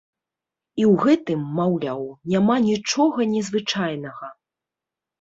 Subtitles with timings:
[0.81, 2.03] І ў гэтым, маўляў,
[2.33, 4.37] няма нічога незвычайнага.